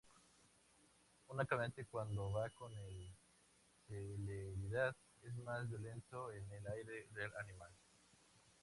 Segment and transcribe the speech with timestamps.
[1.27, 2.71] Únicamente cuando va con
[3.87, 7.69] celeridad es más violento el aire del animal.